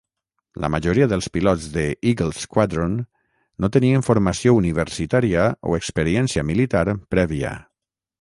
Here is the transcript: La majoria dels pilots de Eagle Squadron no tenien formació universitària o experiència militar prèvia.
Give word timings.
La 0.63 0.69
majoria 0.75 1.07
dels 1.09 1.25
pilots 1.35 1.65
de 1.73 1.83
Eagle 2.11 2.37
Squadron 2.43 2.95
no 3.65 3.69
tenien 3.75 4.05
formació 4.07 4.55
universitària 4.63 5.45
o 5.73 5.77
experiència 5.81 6.47
militar 6.53 6.83
prèvia. 7.17 7.53